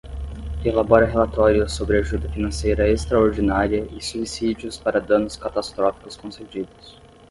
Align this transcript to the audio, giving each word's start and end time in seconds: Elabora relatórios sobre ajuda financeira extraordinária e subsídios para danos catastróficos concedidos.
Elabora 0.65 1.05
relatórios 1.05 1.73
sobre 1.73 1.99
ajuda 1.99 2.27
financeira 2.27 2.89
extraordinária 2.89 3.87
e 3.95 4.01
subsídios 4.01 4.75
para 4.75 4.99
danos 4.99 5.37
catastróficos 5.37 6.17
concedidos. 6.17 6.99